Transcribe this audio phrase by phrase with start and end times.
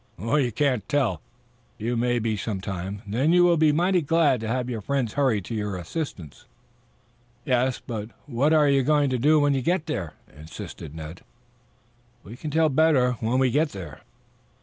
[0.19, 1.21] "You can't tell.
[1.77, 5.13] You may be some time; then you will be mighty glad to have your friends
[5.13, 6.45] hurry to your assistance."
[7.45, 11.21] "Yes, but what are you going to do when you get there?" insisted Ned.
[12.23, 14.01] "We can tell better when we get there."